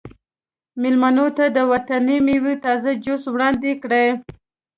[0.81, 4.07] میلمنو ته د وطني میوو تازه جوس وړاندې کړئ